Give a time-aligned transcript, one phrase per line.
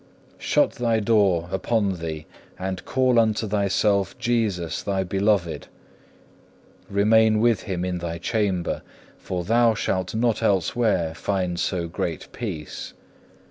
[0.39, 2.25] Shut thy door upon thee,
[2.57, 5.67] and call unto thyself Jesus thy beloved.
[6.89, 8.81] Remain with Him in thy chamber,
[9.19, 12.95] for thou shalt not elsewhere find so great peace.